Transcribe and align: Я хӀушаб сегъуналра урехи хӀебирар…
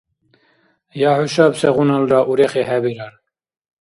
Я 1.09 1.11
хӀушаб 1.17 1.53
сегъуналра 1.59 2.19
урехи 2.29 2.63
хӀебирар… 2.67 3.13